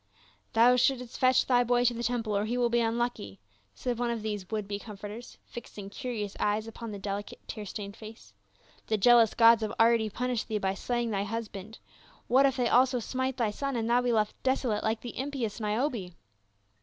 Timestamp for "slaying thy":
10.73-11.21